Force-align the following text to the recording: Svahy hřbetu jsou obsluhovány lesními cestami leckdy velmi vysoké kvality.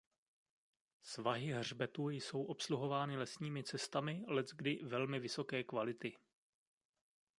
Svahy 1.03 1.47
hřbetu 1.51 2.09
jsou 2.09 2.43
obsluhovány 2.43 3.17
lesními 3.17 3.63
cestami 3.63 4.23
leckdy 4.27 4.79
velmi 4.83 5.19
vysoké 5.19 5.63
kvality. 5.63 6.13